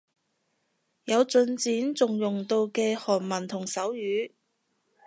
[1.03, 4.31] 有進展仲用到嘅得韓文同手語